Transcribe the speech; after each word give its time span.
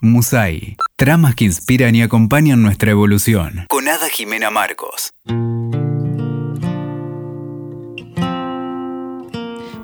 Musai. 0.00 0.76
Tramas 0.96 1.34
que 1.34 1.44
inspiran 1.44 1.94
y 1.94 2.02
acompañan 2.02 2.62
nuestra 2.62 2.90
evolución. 2.90 3.66
Con 3.68 3.88
Ada 3.88 4.08
Jimena 4.08 4.50
Marcos. 4.50 5.10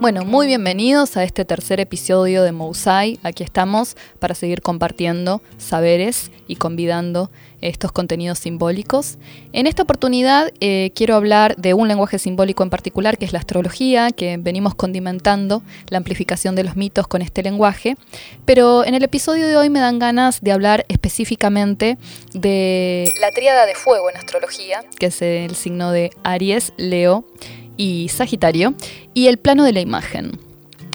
Bueno, 0.06 0.24
muy 0.24 0.46
bienvenidos 0.46 1.16
a 1.16 1.24
este 1.24 1.44
tercer 1.44 1.80
episodio 1.80 2.44
de 2.44 2.52
Mousai. 2.52 3.18
Aquí 3.24 3.42
estamos 3.42 3.96
para 4.20 4.36
seguir 4.36 4.62
compartiendo 4.62 5.42
saberes 5.58 6.30
y 6.46 6.54
convidando 6.54 7.28
estos 7.60 7.90
contenidos 7.90 8.38
simbólicos. 8.38 9.18
En 9.52 9.66
esta 9.66 9.82
oportunidad 9.82 10.52
eh, 10.60 10.92
quiero 10.94 11.16
hablar 11.16 11.56
de 11.56 11.74
un 11.74 11.88
lenguaje 11.88 12.20
simbólico 12.20 12.62
en 12.62 12.70
particular, 12.70 13.18
que 13.18 13.24
es 13.24 13.32
la 13.32 13.40
astrología, 13.40 14.12
que 14.12 14.36
venimos 14.36 14.76
condimentando 14.76 15.64
la 15.88 15.98
amplificación 15.98 16.54
de 16.54 16.62
los 16.62 16.76
mitos 16.76 17.08
con 17.08 17.20
este 17.20 17.42
lenguaje. 17.42 17.96
Pero 18.44 18.84
en 18.84 18.94
el 18.94 19.02
episodio 19.02 19.48
de 19.48 19.56
hoy 19.56 19.70
me 19.70 19.80
dan 19.80 19.98
ganas 19.98 20.40
de 20.40 20.52
hablar 20.52 20.86
específicamente 20.86 21.98
de 22.32 23.10
la 23.20 23.32
tríada 23.32 23.66
de 23.66 23.74
fuego 23.74 24.08
en 24.08 24.18
astrología, 24.18 24.84
que 25.00 25.06
es 25.06 25.20
el 25.20 25.56
signo 25.56 25.90
de 25.90 26.12
Aries, 26.22 26.72
Leo 26.76 27.24
y 27.76 28.08
Sagitario, 28.08 28.74
y 29.14 29.26
el 29.26 29.38
plano 29.38 29.64
de 29.64 29.72
la 29.72 29.80
imagen. 29.80 30.38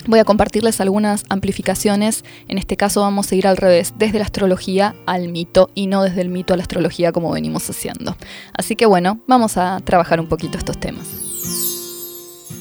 Voy 0.08 0.20
a 0.20 0.26
compartirles 0.26 0.82
algunas 0.82 1.26
amplificaciones, 1.30 2.26
en 2.48 2.58
este 2.58 2.76
caso 2.76 3.02
vamos 3.02 3.32
a 3.32 3.36
ir 3.36 3.46
al 3.46 3.58
revés, 3.58 3.94
desde 3.98 4.18
la 4.18 4.26
astrología 4.26 4.96
al 5.06 5.28
mito 5.28 5.70
y 5.76 5.86
no 5.88 6.02
desde 6.02 6.22
el 6.22 6.30
mito 6.30 6.54
a 6.54 6.58
la 6.58 6.64
astrología 6.64 7.12
como 7.12 7.32
venimos 7.32 7.70
haciendo. 7.70 8.18
Así 8.54 8.76
que 8.76 8.88
bueno, 8.88 9.20
vamos 9.28 9.58
a 9.58 9.80
trabajar 9.84 10.20
un 10.20 10.28
poquito 10.28 10.58
estos 10.58 10.80
temas. 10.80 11.31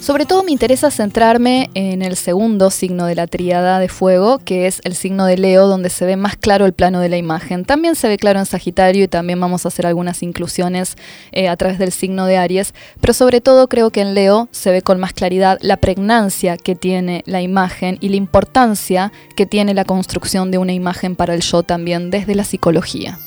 Sobre 0.00 0.24
todo 0.24 0.42
me 0.42 0.50
interesa 0.50 0.90
centrarme 0.90 1.68
en 1.74 2.00
el 2.00 2.16
segundo 2.16 2.70
signo 2.70 3.04
de 3.04 3.14
la 3.14 3.26
tríada 3.26 3.78
de 3.78 3.88
fuego, 3.88 4.38
que 4.38 4.66
es 4.66 4.80
el 4.84 4.94
signo 4.94 5.26
de 5.26 5.36
Leo, 5.36 5.66
donde 5.66 5.90
se 5.90 6.06
ve 6.06 6.16
más 6.16 6.36
claro 6.36 6.64
el 6.64 6.72
plano 6.72 7.00
de 7.00 7.10
la 7.10 7.18
imagen. 7.18 7.66
También 7.66 7.94
se 7.94 8.08
ve 8.08 8.16
claro 8.16 8.38
en 8.38 8.46
Sagitario 8.46 9.04
y 9.04 9.08
también 9.08 9.38
vamos 9.38 9.64
a 9.64 9.68
hacer 9.68 9.86
algunas 9.86 10.22
inclusiones 10.22 10.96
eh, 11.32 11.48
a 11.48 11.56
través 11.58 11.78
del 11.78 11.92
signo 11.92 12.24
de 12.24 12.38
Aries, 12.38 12.72
pero 13.02 13.12
sobre 13.12 13.42
todo 13.42 13.68
creo 13.68 13.90
que 13.90 14.00
en 14.00 14.14
Leo 14.14 14.48
se 14.52 14.70
ve 14.70 14.80
con 14.80 14.98
más 14.98 15.12
claridad 15.12 15.58
la 15.60 15.76
pregnancia 15.76 16.56
que 16.56 16.74
tiene 16.74 17.22
la 17.26 17.42
imagen 17.42 17.98
y 18.00 18.08
la 18.08 18.16
importancia 18.16 19.12
que 19.36 19.44
tiene 19.44 19.74
la 19.74 19.84
construcción 19.84 20.50
de 20.50 20.56
una 20.56 20.72
imagen 20.72 21.14
para 21.14 21.34
el 21.34 21.42
yo 21.42 21.62
también 21.62 22.10
desde 22.10 22.34
la 22.34 22.44
psicología. 22.44 23.18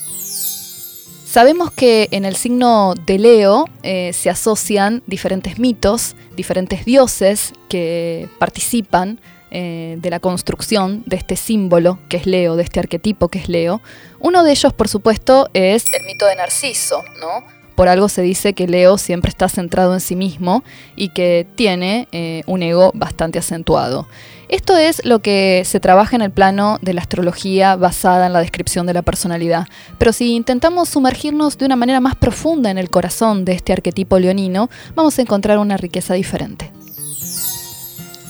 Sabemos 1.34 1.72
que 1.72 2.10
en 2.12 2.26
el 2.26 2.36
signo 2.36 2.94
de 3.08 3.18
Leo 3.18 3.66
eh, 3.82 4.14
se 4.14 4.30
asocian 4.30 5.02
diferentes 5.08 5.58
mitos, 5.58 6.16
diferentes 6.36 6.86
dioses 6.86 7.54
que 7.70 8.30
participan 8.38 9.20
eh, 9.50 9.96
de 9.98 10.10
la 10.12 10.20
construcción 10.20 11.02
de 11.08 11.16
este 11.16 11.36
símbolo 11.36 11.98
que 12.08 12.18
es 12.18 12.28
Leo, 12.28 12.56
de 12.56 12.62
este 12.62 12.80
arquetipo 12.80 13.30
que 13.30 13.40
es 13.40 13.50
Leo. 13.50 13.82
Uno 14.20 14.44
de 14.44 14.52
ellos, 14.52 14.74
por 14.74 14.88
supuesto, 14.88 15.50
es 15.56 15.88
el 15.92 16.06
mito 16.06 16.28
de 16.28 16.36
Narciso, 16.36 17.04
¿no? 17.20 17.44
Por 17.74 17.88
algo 17.88 18.10
se 18.10 18.22
dice 18.22 18.54
que 18.54 18.68
Leo 18.68 19.00
siempre 19.00 19.30
está 19.30 19.50
centrado 19.50 19.96
en 19.96 20.02
sí 20.02 20.16
mismo 20.16 20.64
y 20.96 21.10
que 21.10 21.48
tiene 21.56 22.08
eh, 22.12 22.44
un 22.46 22.62
ego 22.62 22.92
bastante 22.94 23.40
acentuado. 23.40 24.08
Esto 24.54 24.78
es 24.78 25.04
lo 25.04 25.18
que 25.18 25.64
se 25.66 25.80
trabaja 25.80 26.16
en 26.16 26.22
el 26.22 26.30
plano 26.30 26.78
de 26.84 26.94
la 26.94 27.02
astrología 27.02 27.76
basada 27.76 28.28
en 28.28 28.34
la 28.34 28.40
descripción 28.40 28.86
de 28.86 28.94
la 28.94 29.02
personalidad. 29.02 29.66
Pero 29.98 30.14
si 30.14 30.36
intentamos 30.36 30.90
sumergirnos 30.90 31.58
de 31.58 31.66
una 31.66 31.76
manera 31.76 32.00
más 32.00 32.14
profunda 32.14 32.70
en 32.70 32.78
el 32.78 32.92
corazón 32.92 33.46
de 33.46 33.54
este 33.54 33.74
arquetipo 33.74 34.20
leonino, 34.20 34.70
vamos 34.94 35.18
a 35.18 35.24
encontrar 35.24 35.58
una 35.58 35.76
riqueza 35.78 36.14
diferente. 36.14 36.72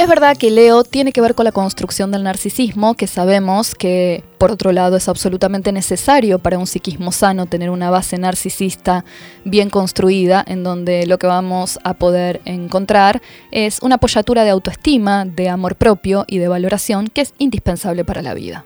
Es 0.03 0.09
verdad 0.09 0.35
que 0.35 0.51
Leo 0.51 0.83
tiene 0.83 1.13
que 1.13 1.21
ver 1.21 1.33
con 1.33 1.45
la 1.45 1.53
construcción 1.53 2.11
del 2.11 2.23
narcisismo, 2.23 2.93
que 2.93 3.07
sabemos 3.07 3.73
que, 3.73 4.21
por 4.37 4.51
otro 4.51 4.73
lado, 4.73 4.97
es 4.97 5.07
absolutamente 5.07 5.71
necesario 5.71 6.39
para 6.39 6.59
un 6.59 6.67
psiquismo 6.67 7.13
sano 7.13 7.45
tener 7.45 7.69
una 7.69 7.89
base 7.89 8.17
narcisista 8.17 9.05
bien 9.45 9.69
construida, 9.69 10.43
en 10.45 10.61
donde 10.61 11.05
lo 11.05 11.17
que 11.17 11.27
vamos 11.27 11.79
a 11.85 11.93
poder 11.93 12.41
encontrar 12.43 13.21
es 13.51 13.81
una 13.81 13.95
apoyatura 13.95 14.43
de 14.43 14.49
autoestima, 14.49 15.23
de 15.23 15.47
amor 15.47 15.77
propio 15.77 16.25
y 16.27 16.37
de 16.37 16.49
valoración 16.49 17.07
que 17.07 17.21
es 17.21 17.33
indispensable 17.37 18.03
para 18.03 18.21
la 18.21 18.33
vida. 18.33 18.65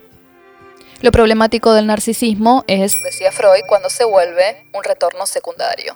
Lo 1.02 1.12
problemático 1.12 1.72
del 1.74 1.86
narcisismo 1.86 2.64
es, 2.66 2.94
decía 3.04 3.32
Freud, 3.32 3.62
cuando 3.70 3.92
se 3.92 4.06
vuelve 4.06 4.66
un 4.74 4.84
retorno 4.84 5.28
secundario. 5.28 5.96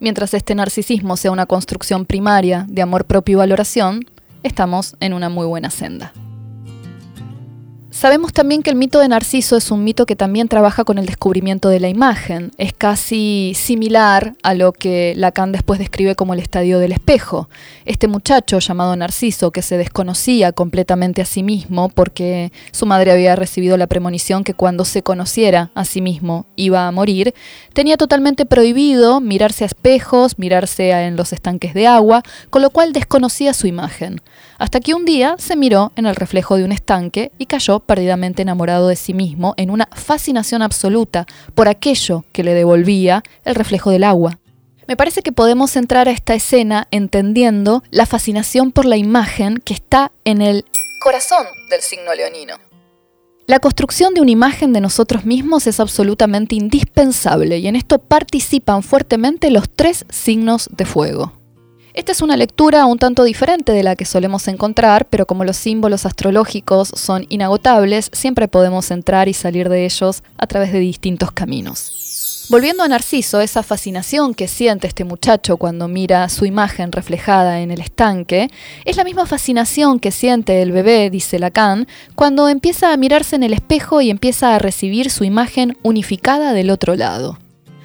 Mientras 0.00 0.34
este 0.34 0.56
narcisismo 0.56 1.16
sea 1.16 1.30
una 1.30 1.46
construcción 1.46 2.04
primaria 2.04 2.66
de 2.68 2.82
amor 2.82 3.04
propio 3.04 3.34
y 3.34 3.36
valoración, 3.36 4.04
estamos 4.46 4.96
en 5.00 5.12
una 5.12 5.28
muy 5.28 5.46
buena 5.46 5.70
senda. 5.70 6.12
Sabemos 7.96 8.34
también 8.34 8.62
que 8.62 8.68
el 8.68 8.76
mito 8.76 8.98
de 8.98 9.08
Narciso 9.08 9.56
es 9.56 9.70
un 9.70 9.82
mito 9.82 10.04
que 10.04 10.16
también 10.16 10.48
trabaja 10.48 10.84
con 10.84 10.98
el 10.98 11.06
descubrimiento 11.06 11.70
de 11.70 11.80
la 11.80 11.88
imagen. 11.88 12.50
Es 12.58 12.74
casi 12.74 13.54
similar 13.54 14.34
a 14.42 14.52
lo 14.52 14.72
que 14.72 15.14
Lacan 15.16 15.50
después 15.50 15.78
describe 15.78 16.14
como 16.14 16.34
el 16.34 16.40
estadio 16.40 16.78
del 16.78 16.92
espejo. 16.92 17.48
Este 17.86 18.06
muchacho 18.06 18.58
llamado 18.58 18.94
Narciso, 18.96 19.50
que 19.50 19.62
se 19.62 19.78
desconocía 19.78 20.52
completamente 20.52 21.22
a 21.22 21.24
sí 21.24 21.42
mismo 21.42 21.88
porque 21.88 22.52
su 22.70 22.84
madre 22.84 23.12
había 23.12 23.34
recibido 23.34 23.78
la 23.78 23.86
premonición 23.86 24.44
que 24.44 24.52
cuando 24.52 24.84
se 24.84 25.02
conociera 25.02 25.70
a 25.74 25.86
sí 25.86 26.02
mismo 26.02 26.44
iba 26.54 26.86
a 26.86 26.92
morir, 26.92 27.32
tenía 27.72 27.96
totalmente 27.96 28.44
prohibido 28.44 29.22
mirarse 29.22 29.64
a 29.64 29.68
espejos, 29.68 30.38
mirarse 30.38 30.90
en 30.90 31.16
los 31.16 31.32
estanques 31.32 31.72
de 31.72 31.86
agua, 31.86 32.22
con 32.50 32.60
lo 32.60 32.68
cual 32.68 32.92
desconocía 32.92 33.54
su 33.54 33.66
imagen. 33.66 34.20
Hasta 34.58 34.80
que 34.80 34.92
un 34.92 35.06
día 35.06 35.36
se 35.38 35.56
miró 35.56 35.92
en 35.96 36.04
el 36.04 36.16
reflejo 36.16 36.56
de 36.56 36.64
un 36.64 36.72
estanque 36.72 37.32
y 37.38 37.46
cayó 37.46 37.85
perdidamente 37.86 38.42
enamorado 38.42 38.88
de 38.88 38.96
sí 38.96 39.14
mismo, 39.14 39.54
en 39.56 39.70
una 39.70 39.88
fascinación 39.92 40.62
absoluta 40.62 41.26
por 41.54 41.68
aquello 41.68 42.24
que 42.32 42.44
le 42.44 42.54
devolvía 42.54 43.22
el 43.44 43.54
reflejo 43.54 43.90
del 43.90 44.04
agua. 44.04 44.38
Me 44.88 44.96
parece 44.96 45.22
que 45.22 45.32
podemos 45.32 45.74
entrar 45.76 46.08
a 46.08 46.12
esta 46.12 46.34
escena 46.34 46.86
entendiendo 46.90 47.82
la 47.90 48.06
fascinación 48.06 48.70
por 48.70 48.84
la 48.84 48.96
imagen 48.96 49.56
que 49.58 49.74
está 49.74 50.12
en 50.24 50.42
el 50.42 50.64
corazón 51.00 51.46
del 51.70 51.80
signo 51.80 52.14
leonino. 52.14 52.54
La 53.48 53.60
construcción 53.60 54.12
de 54.14 54.20
una 54.20 54.32
imagen 54.32 54.72
de 54.72 54.80
nosotros 54.80 55.24
mismos 55.24 55.68
es 55.68 55.78
absolutamente 55.78 56.56
indispensable 56.56 57.58
y 57.58 57.68
en 57.68 57.76
esto 57.76 57.98
participan 58.00 58.82
fuertemente 58.82 59.50
los 59.50 59.70
tres 59.70 60.04
signos 60.08 60.68
de 60.72 60.84
fuego. 60.84 61.32
Esta 61.96 62.12
es 62.12 62.20
una 62.20 62.36
lectura 62.36 62.84
un 62.84 62.98
tanto 62.98 63.24
diferente 63.24 63.72
de 63.72 63.82
la 63.82 63.96
que 63.96 64.04
solemos 64.04 64.48
encontrar, 64.48 65.06
pero 65.06 65.24
como 65.24 65.44
los 65.44 65.56
símbolos 65.56 66.04
astrológicos 66.04 66.88
son 66.88 67.24
inagotables, 67.30 68.10
siempre 68.12 68.48
podemos 68.48 68.90
entrar 68.90 69.28
y 69.28 69.32
salir 69.32 69.70
de 69.70 69.86
ellos 69.86 70.22
a 70.36 70.46
través 70.46 70.74
de 70.74 70.78
distintos 70.78 71.32
caminos. 71.32 72.44
Volviendo 72.50 72.82
a 72.82 72.88
Narciso, 72.88 73.40
esa 73.40 73.62
fascinación 73.62 74.34
que 74.34 74.46
siente 74.46 74.86
este 74.86 75.04
muchacho 75.04 75.56
cuando 75.56 75.88
mira 75.88 76.28
su 76.28 76.44
imagen 76.44 76.92
reflejada 76.92 77.62
en 77.62 77.70
el 77.70 77.80
estanque, 77.80 78.50
es 78.84 78.98
la 78.98 79.04
misma 79.04 79.24
fascinación 79.24 79.98
que 79.98 80.10
siente 80.10 80.60
el 80.60 80.72
bebé, 80.72 81.08
dice 81.08 81.38
Lacan, 81.38 81.88
cuando 82.14 82.50
empieza 82.50 82.92
a 82.92 82.96
mirarse 82.98 83.36
en 83.36 83.42
el 83.42 83.54
espejo 83.54 84.02
y 84.02 84.10
empieza 84.10 84.54
a 84.54 84.58
recibir 84.58 85.10
su 85.10 85.24
imagen 85.24 85.78
unificada 85.82 86.52
del 86.52 86.68
otro 86.68 86.94
lado. 86.94 87.38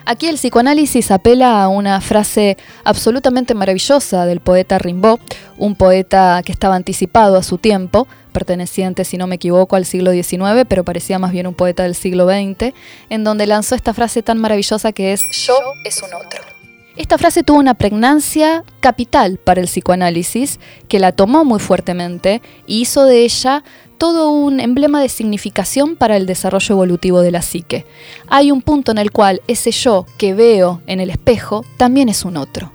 Aquí 0.05 0.27
el 0.27 0.35
psicoanálisis 0.35 1.11
apela 1.11 1.63
a 1.63 1.67
una 1.67 2.01
frase 2.01 2.57
absolutamente 2.83 3.53
maravillosa 3.53 4.25
del 4.25 4.39
poeta 4.39 4.77
Rimbaud, 4.79 5.19
un 5.57 5.75
poeta 5.75 6.41
que 6.43 6.51
estaba 6.51 6.75
anticipado 6.75 7.37
a 7.37 7.43
su 7.43 7.57
tiempo, 7.57 8.07
perteneciente, 8.31 9.05
si 9.05 9.17
no 9.17 9.27
me 9.27 9.35
equivoco, 9.35 9.75
al 9.75 9.85
siglo 9.85 10.11
XIX, 10.11 10.65
pero 10.67 10.83
parecía 10.83 11.19
más 11.19 11.31
bien 11.31 11.47
un 11.47 11.53
poeta 11.53 11.83
del 11.83 11.95
siglo 11.95 12.25
XX, 12.25 12.73
en 13.09 13.23
donde 13.23 13.45
lanzó 13.45 13.75
esta 13.75 13.93
frase 13.93 14.23
tan 14.23 14.39
maravillosa 14.39 14.91
que 14.91 15.13
es 15.13 15.21
Yo 15.45 15.55
es 15.85 16.01
un 16.01 16.13
otro. 16.13 16.60
Esta 17.01 17.17
frase 17.17 17.41
tuvo 17.41 17.57
una 17.57 17.73
pregnancia 17.73 18.63
capital 18.79 19.39
para 19.43 19.59
el 19.59 19.65
psicoanálisis, 19.65 20.59
que 20.87 20.99
la 20.99 21.11
tomó 21.13 21.43
muy 21.43 21.59
fuertemente 21.59 22.43
y 22.67 22.81
hizo 22.81 23.05
de 23.05 23.23
ella 23.23 23.63
todo 23.97 24.29
un 24.29 24.59
emblema 24.59 25.01
de 25.01 25.09
significación 25.09 25.95
para 25.95 26.15
el 26.15 26.27
desarrollo 26.27 26.75
evolutivo 26.75 27.21
de 27.21 27.31
la 27.31 27.41
psique. 27.41 27.87
Hay 28.27 28.51
un 28.51 28.61
punto 28.61 28.91
en 28.91 28.99
el 28.99 29.09
cual 29.09 29.41
ese 29.47 29.71
yo 29.71 30.05
que 30.19 30.35
veo 30.35 30.83
en 30.85 30.99
el 30.99 31.09
espejo 31.09 31.65
también 31.75 32.07
es 32.07 32.23
un 32.23 32.37
otro. 32.37 32.71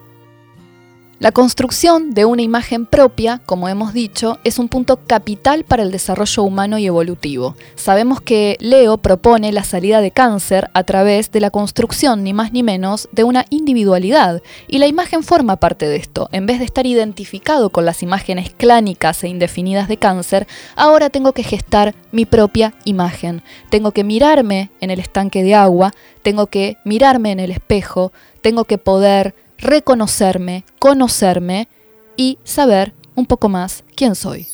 La 1.18 1.32
construcción 1.32 2.12
de 2.12 2.26
una 2.26 2.42
imagen 2.42 2.84
propia, 2.84 3.40
como 3.46 3.70
hemos 3.70 3.94
dicho, 3.94 4.38
es 4.44 4.58
un 4.58 4.68
punto 4.68 4.98
capital 4.98 5.64
para 5.64 5.82
el 5.82 5.90
desarrollo 5.90 6.42
humano 6.42 6.76
y 6.76 6.84
evolutivo. 6.84 7.56
Sabemos 7.74 8.20
que 8.20 8.58
Leo 8.60 8.98
propone 8.98 9.50
la 9.50 9.64
salida 9.64 10.02
de 10.02 10.10
cáncer 10.10 10.68
a 10.74 10.84
través 10.84 11.32
de 11.32 11.40
la 11.40 11.48
construcción, 11.48 12.22
ni 12.22 12.34
más 12.34 12.52
ni 12.52 12.62
menos, 12.62 13.08
de 13.12 13.24
una 13.24 13.46
individualidad, 13.48 14.42
y 14.68 14.76
la 14.76 14.88
imagen 14.88 15.22
forma 15.22 15.56
parte 15.56 15.88
de 15.88 15.96
esto. 15.96 16.28
En 16.32 16.44
vez 16.44 16.58
de 16.58 16.66
estar 16.66 16.84
identificado 16.84 17.70
con 17.70 17.86
las 17.86 18.02
imágenes 18.02 18.50
clánicas 18.54 19.24
e 19.24 19.28
indefinidas 19.28 19.88
de 19.88 19.96
cáncer, 19.96 20.46
ahora 20.74 21.08
tengo 21.08 21.32
que 21.32 21.44
gestar 21.44 21.94
mi 22.12 22.26
propia 22.26 22.74
imagen. 22.84 23.40
Tengo 23.70 23.92
que 23.92 24.04
mirarme 24.04 24.68
en 24.82 24.90
el 24.90 25.00
estanque 25.00 25.42
de 25.42 25.54
agua, 25.54 25.94
tengo 26.22 26.48
que 26.48 26.76
mirarme 26.84 27.32
en 27.32 27.40
el 27.40 27.52
espejo, 27.52 28.12
tengo 28.42 28.64
que 28.64 28.76
poder 28.76 29.34
reconocerme, 29.58 30.64
conocerme 30.78 31.68
y 32.16 32.38
saber 32.44 32.94
un 33.14 33.26
poco 33.26 33.48
más 33.48 33.84
quién 33.94 34.14
soy. 34.14 34.46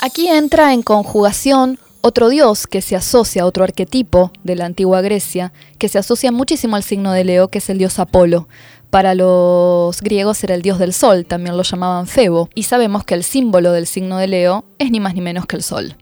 Aquí 0.00 0.28
entra 0.28 0.72
en 0.72 0.82
conjugación 0.82 1.78
Otro 2.04 2.30
dios 2.30 2.66
que 2.66 2.82
se 2.82 2.96
asocia, 2.96 3.46
otro 3.46 3.62
arquetipo 3.62 4.32
de 4.42 4.56
la 4.56 4.64
antigua 4.64 5.02
Grecia, 5.02 5.52
que 5.78 5.88
se 5.88 5.98
asocia 5.98 6.32
muchísimo 6.32 6.74
al 6.74 6.82
signo 6.82 7.12
de 7.12 7.22
Leo, 7.22 7.46
que 7.46 7.58
es 7.58 7.70
el 7.70 7.78
dios 7.78 8.00
Apolo. 8.00 8.48
Para 8.90 9.14
los 9.14 10.02
griegos 10.02 10.42
era 10.42 10.56
el 10.56 10.62
dios 10.62 10.80
del 10.80 10.94
sol, 10.94 11.24
también 11.26 11.56
lo 11.56 11.62
llamaban 11.62 12.08
Febo, 12.08 12.50
y 12.56 12.64
sabemos 12.64 13.04
que 13.04 13.14
el 13.14 13.22
símbolo 13.22 13.70
del 13.70 13.86
signo 13.86 14.18
de 14.18 14.26
Leo 14.26 14.64
es 14.78 14.90
ni 14.90 14.98
más 14.98 15.14
ni 15.14 15.20
menos 15.20 15.46
que 15.46 15.54
el 15.54 15.62
sol. 15.62 15.94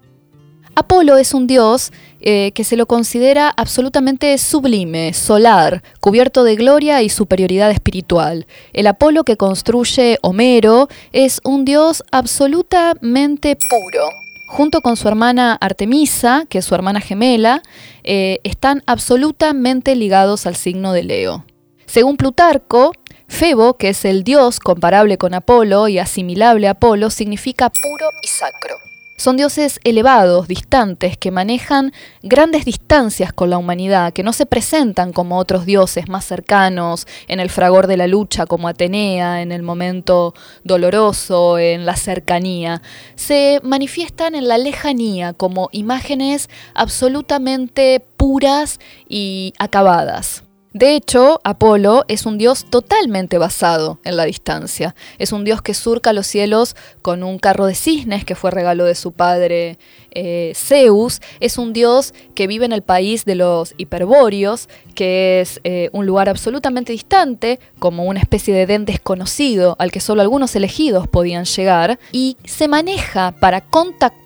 Apolo 0.75 1.17
es 1.17 1.35
un 1.35 1.47
dios 1.47 1.93
eh, 2.21 2.53
que 2.55 2.65
se 2.65 2.77
lo 2.77 2.87
considera 2.87 3.49
absolutamente 3.49 4.37
sublime, 4.39 5.13
solar, 5.13 5.83
cubierto 6.01 6.45
de 6.45 6.57
gloria 6.57 7.03
y 7.03 7.09
superioridad 7.09 7.71
espiritual. 7.71 8.47
El 8.73 8.87
Apolo 8.87 9.25
que 9.25 9.37
construye 9.37 10.19
Homero 10.23 10.89
es 11.13 11.41
un 11.45 11.65
dios 11.65 12.05
absolutamente 12.13 13.57
puro. 13.57 14.09
Junto 14.49 14.81
con 14.81 14.97
su 14.97 15.09
hermana 15.09 15.57
Artemisa, 15.61 16.45
que 16.49 16.59
es 16.59 16.65
su 16.65 16.75
hermana 16.75 17.01
gemela, 17.01 17.63
eh, 18.03 18.41
están 18.43 18.83
absolutamente 18.87 19.95
ligados 19.97 20.47
al 20.47 20.57
signo 20.57 20.93
de 20.93 21.05
Leo. 21.05 21.45
Según 21.87 22.17
Plutarco, 22.17 22.93
Febo, 23.29 23.77
que 23.77 23.91
es 23.91 24.05
el 24.05 24.25
dios 24.25 24.59
comparable 24.61 25.19
con 25.19 25.35
Apolo 25.35 25.89
y 25.89 25.99
asimilable 25.99 26.69
a 26.69 26.73
Apolo, 26.73 27.11
significa 27.11 27.71
puro 27.71 28.11
y 28.23 28.27
sacro. 28.27 28.90
Son 29.21 29.37
dioses 29.37 29.81
elevados, 29.85 30.49
distantes, 30.49 31.19
que 31.19 31.31
manejan 31.31 31.93
grandes 32.23 32.65
distancias 32.65 33.35
con 33.35 33.51
la 33.51 33.59
humanidad, 33.59 34.15
que 34.15 34.23
no 34.23 34.33
se 34.33 34.47
presentan 34.47 35.13
como 35.13 35.37
otros 35.37 35.67
dioses 35.67 36.09
más 36.09 36.25
cercanos 36.25 37.07
en 37.29 37.39
el 37.39 37.51
fragor 37.51 37.87
de 37.87 37.99
la 37.99 38.07
lucha, 38.07 38.47
como 38.47 38.67
Atenea, 38.67 39.43
en 39.43 39.53
el 39.53 39.61
momento 39.61 40.33
doloroso, 40.65 41.59
en 41.59 41.85
la 41.85 41.97
cercanía. 41.97 42.81
Se 43.15 43.61
manifiestan 43.63 44.35
en 44.35 44.49
la 44.49 44.57
lejanía 44.57 45.35
como 45.35 45.69
imágenes 45.71 46.49
absolutamente 46.73 48.03
puras 48.17 48.81
y 49.07 49.53
acabadas. 49.59 50.45
De 50.73 50.95
hecho, 50.95 51.41
Apolo 51.43 52.05
es 52.07 52.27
un 52.27 52.39
dios 52.39 52.65
totalmente 52.71 53.39
basado 53.39 53.99
en 54.05 54.17
la 54.17 54.25
distancia. 54.25 54.95
Es 55.19 55.33
un 55.33 55.45
dios 55.45 55.63
que 55.63 55.75
surca 55.75 56.13
los 56.13 56.29
cielos 56.29 56.77
con 57.03 57.25
un 57.25 57.41
carro 57.41 57.67
de 57.67 57.75
cisnes 57.75 58.25
que 58.25 58.37
fue 58.37 58.53
regalo 58.53 58.85
de 58.85 58.95
su 58.95 59.11
padre 59.11 59.79
eh, 60.13 60.53
Zeus. 60.55 61.21
Es 61.41 61.59
un 61.59 61.73
dios 61.73 62.15
que 62.37 62.47
vive 62.47 62.67
en 62.67 62.73
el 62.73 62.83
país 62.83 63.25
de 63.25 63.35
los 63.35 63.75
hiperbóreos, 63.79 64.69
que 64.95 65.41
es 65.41 65.61
eh, 65.65 65.91
un 65.93 66.07
lugar 66.07 66.29
absolutamente 66.29 66.93
distante, 66.93 67.59
como 67.81 68.05
una 68.05 68.21
especie 68.21 68.55
de 68.55 68.67
den 68.67 68.85
desconocido 68.85 69.75
al 69.81 69.91
que 69.91 69.99
solo 69.99 70.23
algunos 70.23 70.55
elegidos 70.55 71.09
podían 71.09 71.47
llegar, 71.47 71.99
y 72.13 72.37
se 72.45 72.69
maneja 72.69 73.33
para 73.41 73.61
contactar 73.61 74.20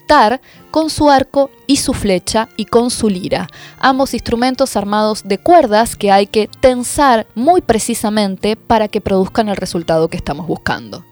con 0.70 0.90
su 0.90 1.10
arco 1.10 1.50
y 1.66 1.76
su 1.76 1.92
flecha 1.92 2.48
y 2.56 2.66
con 2.66 2.90
su 2.90 3.08
lira, 3.08 3.48
ambos 3.78 4.14
instrumentos 4.14 4.76
armados 4.76 5.22
de 5.24 5.38
cuerdas 5.38 5.96
que 5.96 6.10
hay 6.10 6.26
que 6.26 6.48
tensar 6.60 7.26
muy 7.34 7.60
precisamente 7.60 8.56
para 8.56 8.88
que 8.88 9.00
produzcan 9.00 9.48
el 9.48 9.56
resultado 9.56 10.08
que 10.08 10.16
estamos 10.16 10.46
buscando. 10.46 11.04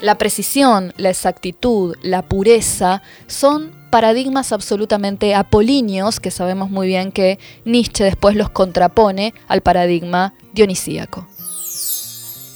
La 0.00 0.18
precisión, 0.18 0.92
la 0.98 1.10
exactitud, 1.10 1.96
la 2.02 2.22
pureza 2.22 3.02
son 3.26 3.72
paradigmas 3.90 4.52
absolutamente 4.52 5.34
apolíneos 5.34 6.20
que 6.20 6.30
sabemos 6.30 6.70
muy 6.70 6.86
bien 6.86 7.12
que 7.12 7.38
Nietzsche 7.64 8.04
después 8.04 8.36
los 8.36 8.50
contrapone 8.50 9.32
al 9.48 9.62
paradigma 9.62 10.34
dionisíaco. 10.52 11.26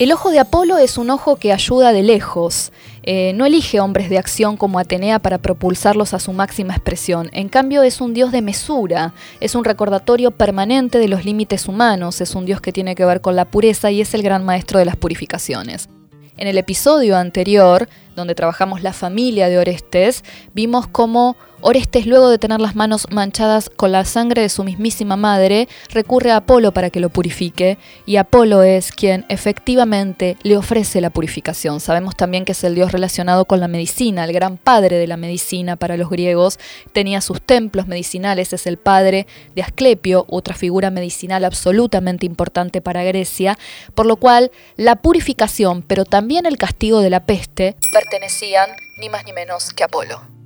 El 0.00 0.12
ojo 0.12 0.31
de 0.31 0.38
Apolo 0.38 0.79
es 0.79 0.97
un 0.97 1.11
ojo 1.11 1.37
que 1.37 1.52
ayuda 1.52 1.93
de 1.93 2.02
lejos, 2.02 2.73
eh, 3.02 3.35
no 3.35 3.44
elige 3.44 3.81
hombres 3.81 4.08
de 4.08 4.17
acción 4.17 4.56
como 4.56 4.79
Atenea 4.79 5.19
para 5.19 5.37
propulsarlos 5.37 6.14
a 6.14 6.19
su 6.19 6.32
máxima 6.32 6.73
expresión. 6.73 7.29
En 7.35 7.50
cambio, 7.50 7.82
es 7.82 8.00
un 8.00 8.14
dios 8.14 8.32
de 8.32 8.41
mesura, 8.41 9.12
es 9.41 9.55
un 9.55 9.62
recordatorio 9.62 10.31
permanente 10.31 10.97
de 10.97 11.08
los 11.08 11.26
límites 11.26 11.69
humanos, 11.69 12.23
es 12.23 12.35
un 12.35 12.47
dios 12.47 12.62
que 12.62 12.73
tiene 12.73 12.94
que 12.94 13.05
ver 13.05 13.20
con 13.20 13.37
la 13.37 13.50
pureza 13.50 13.91
y 13.91 14.00
es 14.00 14.14
el 14.14 14.23
gran 14.23 14.43
maestro 14.43 14.79
de 14.79 14.87
las 14.87 14.97
purificaciones. 14.97 15.91
En 16.38 16.49
el 16.49 16.56
episodio 16.56 17.19
anterior, 17.19 17.87
donde 18.17 18.35
trabajamos 18.35 18.82
la 18.82 18.94
familia 18.94 19.50
de 19.50 19.58
Orestes, 19.58 20.25
vimos 20.55 20.87
cómo 20.87 21.37
Orestes, 21.62 22.07
luego 22.07 22.31
de 22.31 22.39
tener 22.39 22.61
las 22.61 22.75
manos 22.75 23.07
manchadas 23.11 23.69
con 23.69 23.93
la 23.93 24.07
sangre 24.07 24.43
de 24.43 24.49
su 24.49 24.65
mismísima 24.65 25.17
madre, 25.17 25.69
recurre 25.91 26.31
a 26.31 26.37
Apolo 26.37 26.73
para 26.73 26.89
que 26.89 27.01
lo 27.01 27.11
purifique, 27.11 27.77
y 28.07 28.17
Apolo 28.17 28.62
es 28.62 28.93
quien 28.93 29.27
efectivamente 29.29 30.39
le 30.43 30.57
ofrece 30.57 31.03
la 31.03 31.11
purificación. 31.11 31.81
Sabemos 31.81 32.17
también 32.17 32.47
que 32.47 32.53
es 32.53 32.65
el 32.65 32.75
dios 32.75 32.93
relacionado 32.93 33.45
con 33.45 33.61
la 33.61 33.69
medicina, 33.69 34.25
el 34.25 34.33
gran 34.33 34.57
padre 34.57 34.97
de 34.97 35.07
la 35.07 35.19
medicina 35.19 35.77
para 35.77 35.99
los 35.99 36.09
griegos, 36.09 36.59
tenía 36.93 37.21
sus 37.21 37.43
templos 37.43 37.87
medicinales, 37.87 38.53
es 38.55 38.67
el 38.67 38.79
padre 38.79 39.27
de 39.55 39.63
Asclepio, 39.63 40.25
otra 40.29 40.55
figura 40.55 40.91
medicinal 40.91 41.45
absolutamente 41.45 42.25
importante 42.25 42.81
para 42.81 43.05
Grecia, 43.05 43.59
por 43.95 44.06
lo 44.06 44.17
cual 44.17 44.51
la 44.77 44.97
purificación, 44.97 45.83
pero 45.83 46.06
también 46.06 46.47
el 46.47 46.56
castigo 46.56 47.01
de 47.01 47.11
la 47.11 47.27
peste, 47.27 47.77
pertenecían 47.93 48.71
ni 48.99 49.11
más 49.11 49.25
ni 49.27 49.33
menos 49.33 49.75
que 49.75 49.83
a 49.83 49.87
Apolo. 49.87 50.40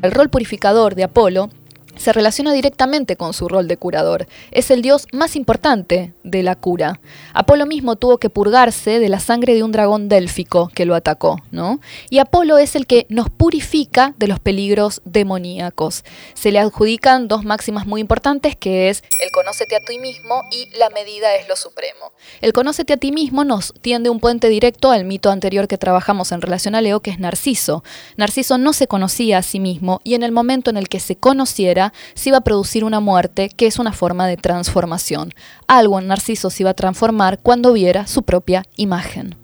El 0.00 0.12
rol 0.12 0.28
purificador 0.28 0.94
de 0.94 1.02
Apolo 1.02 1.50
se 1.98 2.12
relaciona 2.12 2.52
directamente 2.52 3.16
con 3.16 3.34
su 3.34 3.48
rol 3.48 3.68
de 3.68 3.76
curador. 3.76 4.26
Es 4.50 4.70
el 4.70 4.82
dios 4.82 5.06
más 5.12 5.36
importante 5.36 6.14
de 6.24 6.42
la 6.42 6.56
cura. 6.56 7.00
Apolo 7.34 7.66
mismo 7.66 7.96
tuvo 7.96 8.18
que 8.18 8.30
purgarse 8.30 8.98
de 8.98 9.08
la 9.08 9.20
sangre 9.20 9.54
de 9.54 9.62
un 9.62 9.72
dragón 9.72 10.08
délfico 10.08 10.70
que 10.74 10.86
lo 10.86 10.94
atacó, 10.94 11.40
¿no? 11.50 11.80
Y 12.10 12.18
Apolo 12.18 12.58
es 12.58 12.76
el 12.76 12.86
que 12.86 13.06
nos 13.08 13.28
purifica 13.30 14.14
de 14.18 14.28
los 14.28 14.40
peligros 14.40 15.02
demoníacos. 15.04 16.04
Se 16.34 16.52
le 16.52 16.58
adjudican 16.58 17.28
dos 17.28 17.44
máximas 17.44 17.86
muy 17.86 18.00
importantes 18.00 18.56
que 18.56 18.88
es 18.88 19.02
el 19.18 19.30
conócete 19.30 19.76
a 19.76 19.80
ti 19.80 19.98
mismo 19.98 20.42
y 20.50 20.70
la 20.78 20.90
medida 20.90 21.34
es 21.36 21.48
lo 21.48 21.56
supremo. 21.56 22.12
El 22.40 22.52
conócete 22.52 22.94
a 22.94 22.96
ti 22.96 23.12
mismo 23.12 23.44
nos 23.44 23.74
tiende 23.80 24.10
un 24.10 24.20
puente 24.20 24.48
directo 24.48 24.90
al 24.90 25.04
mito 25.04 25.30
anterior 25.30 25.68
que 25.68 25.78
trabajamos 25.78 26.32
en 26.32 26.40
relación 26.40 26.74
a 26.74 26.80
Leo, 26.80 27.00
que 27.00 27.10
es 27.10 27.18
Narciso. 27.18 27.82
Narciso 28.16 28.58
no 28.58 28.72
se 28.72 28.86
conocía 28.86 29.38
a 29.38 29.42
sí 29.42 29.60
mismo 29.60 30.00
y 30.04 30.14
en 30.14 30.22
el 30.22 30.32
momento 30.32 30.70
en 30.70 30.76
el 30.76 30.88
que 30.88 31.00
se 31.00 31.16
conociera, 31.16 31.87
se 32.14 32.30
iba 32.30 32.38
a 32.38 32.42
producir 32.42 32.84
una 32.84 33.00
muerte 33.00 33.50
que 33.50 33.66
es 33.66 33.78
una 33.78 33.92
forma 33.92 34.26
de 34.26 34.36
transformación. 34.36 35.34
Algo 35.66 35.98
en 35.98 36.08
Narciso 36.08 36.50
se 36.50 36.62
iba 36.62 36.70
a 36.70 36.74
transformar 36.74 37.40
cuando 37.40 37.72
viera 37.72 38.06
su 38.06 38.22
propia 38.22 38.64
imagen. 38.76 39.36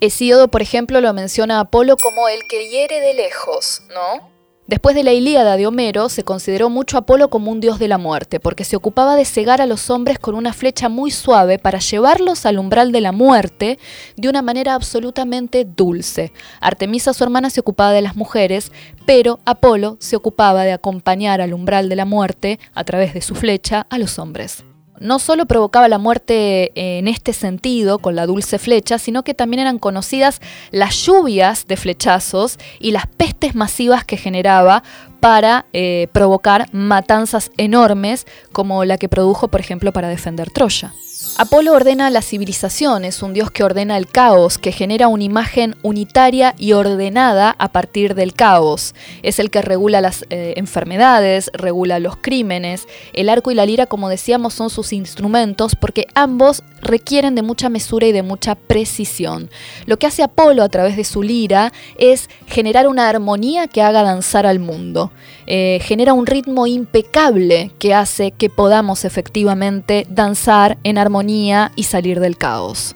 Hesíodo, 0.00 0.48
por 0.48 0.62
ejemplo, 0.62 1.00
lo 1.00 1.12
menciona 1.14 1.56
a 1.56 1.60
Apolo 1.60 1.96
como 1.96 2.28
el 2.28 2.40
que 2.48 2.68
hiere 2.68 3.00
de 3.00 3.14
lejos, 3.14 3.82
¿no? 3.88 4.35
Después 4.66 4.96
de 4.96 5.04
la 5.04 5.12
Ilíada 5.12 5.56
de 5.56 5.68
Homero, 5.68 6.08
se 6.08 6.24
consideró 6.24 6.70
mucho 6.70 6.98
Apolo 6.98 7.30
como 7.30 7.52
un 7.52 7.60
dios 7.60 7.78
de 7.78 7.86
la 7.86 7.98
muerte, 7.98 8.40
porque 8.40 8.64
se 8.64 8.74
ocupaba 8.74 9.14
de 9.14 9.24
cegar 9.24 9.60
a 9.60 9.66
los 9.66 9.90
hombres 9.90 10.18
con 10.18 10.34
una 10.34 10.52
flecha 10.52 10.88
muy 10.88 11.12
suave 11.12 11.60
para 11.60 11.78
llevarlos 11.78 12.46
al 12.46 12.58
umbral 12.58 12.90
de 12.90 13.00
la 13.00 13.12
muerte 13.12 13.78
de 14.16 14.28
una 14.28 14.42
manera 14.42 14.74
absolutamente 14.74 15.64
dulce. 15.64 16.32
Artemisa, 16.60 17.14
su 17.14 17.22
hermana, 17.22 17.48
se 17.50 17.60
ocupaba 17.60 17.92
de 17.92 18.02
las 18.02 18.16
mujeres, 18.16 18.72
pero 19.06 19.38
Apolo 19.44 19.98
se 20.00 20.16
ocupaba 20.16 20.64
de 20.64 20.72
acompañar 20.72 21.40
al 21.40 21.54
umbral 21.54 21.88
de 21.88 21.94
la 21.94 22.04
muerte, 22.04 22.58
a 22.74 22.82
través 22.82 23.14
de 23.14 23.22
su 23.22 23.36
flecha, 23.36 23.86
a 23.88 23.98
los 23.98 24.18
hombres 24.18 24.64
no 25.00 25.18
solo 25.18 25.46
provocaba 25.46 25.88
la 25.88 25.98
muerte 25.98 26.72
en 26.74 27.08
este 27.08 27.32
sentido, 27.32 27.98
con 27.98 28.16
la 28.16 28.26
dulce 28.26 28.58
flecha, 28.58 28.98
sino 28.98 29.22
que 29.22 29.34
también 29.34 29.60
eran 29.60 29.78
conocidas 29.78 30.40
las 30.70 30.94
lluvias 31.04 31.66
de 31.66 31.76
flechazos 31.76 32.58
y 32.78 32.90
las 32.90 33.06
pestes 33.06 33.54
masivas 33.54 34.04
que 34.04 34.16
generaba 34.16 34.82
para 35.20 35.66
eh, 35.72 36.08
provocar 36.12 36.68
matanzas 36.72 37.50
enormes 37.56 38.26
como 38.52 38.84
la 38.84 38.98
que 38.98 39.08
produjo, 39.08 39.48
por 39.48 39.60
ejemplo, 39.60 39.92
para 39.92 40.08
defender 40.08 40.50
Troya. 40.50 40.92
Apolo 41.38 41.74
ordena 41.74 42.08
la 42.08 42.22
civilización, 42.22 43.04
es 43.04 43.22
un 43.22 43.34
dios 43.34 43.50
que 43.50 43.62
ordena 43.62 43.98
el 43.98 44.06
caos, 44.06 44.56
que 44.56 44.72
genera 44.72 45.08
una 45.08 45.24
imagen 45.24 45.76
unitaria 45.82 46.54
y 46.56 46.72
ordenada 46.72 47.54
a 47.58 47.68
partir 47.72 48.14
del 48.14 48.32
caos. 48.32 48.94
Es 49.22 49.38
el 49.38 49.50
que 49.50 49.60
regula 49.60 50.00
las 50.00 50.24
eh, 50.30 50.54
enfermedades, 50.56 51.50
regula 51.52 51.98
los 51.98 52.16
crímenes. 52.16 52.88
El 53.12 53.28
arco 53.28 53.50
y 53.50 53.54
la 53.54 53.66
lira, 53.66 53.84
como 53.84 54.08
decíamos, 54.08 54.54
son 54.54 54.70
sus 54.70 54.94
instrumentos 54.94 55.74
porque 55.74 56.06
ambos 56.14 56.62
requieren 56.80 57.34
de 57.34 57.42
mucha 57.42 57.68
mesura 57.68 58.06
y 58.06 58.12
de 58.12 58.22
mucha 58.22 58.54
precisión. 58.54 59.50
Lo 59.84 59.98
que 59.98 60.06
hace 60.06 60.22
Apolo 60.22 60.62
a 60.62 60.70
través 60.70 60.96
de 60.96 61.04
su 61.04 61.22
lira 61.22 61.70
es 61.98 62.30
generar 62.46 62.88
una 62.88 63.10
armonía 63.10 63.66
que 63.68 63.82
haga 63.82 64.02
danzar 64.02 64.46
al 64.46 64.58
mundo. 64.58 65.12
Eh, 65.46 65.80
genera 65.82 66.14
un 66.14 66.26
ritmo 66.26 66.66
impecable 66.66 67.72
que 67.78 67.92
hace 67.92 68.30
que 68.30 68.48
podamos 68.48 69.04
efectivamente 69.04 70.06
danzar 70.08 70.78
en 70.82 70.96
y 71.26 71.82
salir 71.82 72.20
del 72.20 72.36
caos. 72.36 72.94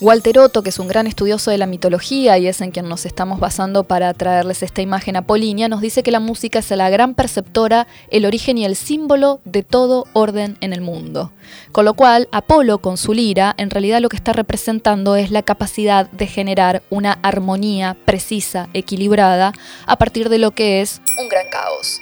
Walter 0.00 0.38
Otto, 0.38 0.62
que 0.62 0.70
es 0.70 0.78
un 0.78 0.88
gran 0.88 1.06
estudioso 1.06 1.50
de 1.50 1.58
la 1.58 1.66
mitología 1.66 2.36
y 2.38 2.46
es 2.46 2.60
en 2.60 2.72
quien 2.72 2.88
nos 2.88 3.06
estamos 3.06 3.40
basando 3.40 3.84
para 3.84 4.12
traerles 4.12 4.62
esta 4.62 4.82
imagen 4.82 5.16
apolínea, 5.16 5.68
nos 5.68 5.80
dice 5.80 6.02
que 6.02 6.10
la 6.10 6.20
música 6.20 6.58
es 6.58 6.70
la 6.70 6.90
gran 6.90 7.14
perceptora, 7.14 7.86
el 8.10 8.26
origen 8.26 8.58
y 8.58 8.64
el 8.64 8.74
símbolo 8.74 9.40
de 9.44 9.62
todo 9.62 10.06
orden 10.12 10.56
en 10.60 10.72
el 10.72 10.80
mundo. 10.80 11.30
Con 11.72 11.84
lo 11.84 11.94
cual, 11.94 12.28
Apolo 12.32 12.78
con 12.78 12.96
su 12.96 13.12
lira, 13.14 13.54
en 13.56 13.70
realidad 13.70 14.00
lo 14.00 14.08
que 14.08 14.16
está 14.16 14.32
representando 14.32 15.16
es 15.16 15.30
la 15.30 15.42
capacidad 15.42 16.10
de 16.10 16.26
generar 16.26 16.82
una 16.90 17.18
armonía 17.22 17.96
precisa, 18.04 18.68
equilibrada, 18.74 19.52
a 19.86 19.96
partir 19.96 20.28
de 20.28 20.38
lo 20.38 20.50
que 20.50 20.80
es 20.80 21.00
un 21.20 21.28
gran 21.28 21.48
caos. 21.50 22.00